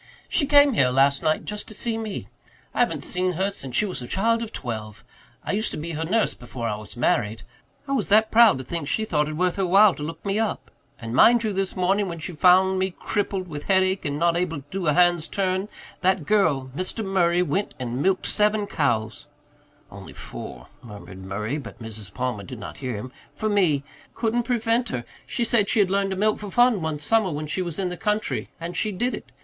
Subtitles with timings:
[0.27, 2.27] "She came here last night just to see me.
[2.73, 5.03] I haven't seen her since she was a child of twelve.
[5.45, 7.43] I used to be her nurse before I was married.
[7.87, 10.39] I was that proud to think she thought it worth her while to look me
[10.39, 10.71] up.
[10.99, 14.61] And, mind you, this morning, when she found me crippled with headache and not able
[14.63, 15.69] to do a hand's turn,
[15.99, 17.05] that girl, Mr.
[17.05, 19.27] Murray, went and milked seven cows"
[19.91, 22.11] "only four," murmured Murray, but Mrs.
[22.11, 23.83] Palmer did not hear him "for me.
[24.15, 25.05] Couldn't prevent her.
[25.27, 27.89] She said she had learned to milk for fun one summer when she was in
[27.89, 29.31] the country, and she did it.